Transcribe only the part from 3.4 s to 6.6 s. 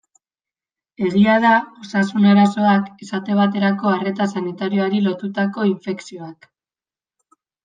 baterako arreta sanitarioari lotutako infekzioak.